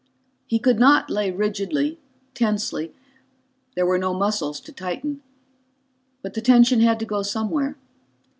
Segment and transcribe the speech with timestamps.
[0.47, 1.99] He could not lay rigidly,
[2.33, 2.91] tensely
[3.75, 5.21] there were no muscles to tighten.
[6.23, 7.77] But the tension had to go somewhere.